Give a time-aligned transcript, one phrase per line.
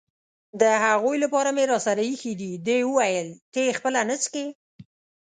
[0.61, 4.45] د هغوی لپاره مې راسره اېښي دي، دې وویل: ته یې خپله نه څښې؟